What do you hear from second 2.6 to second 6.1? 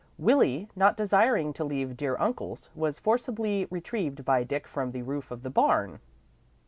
was forcibly retrieved by Dick from the roof of the barn.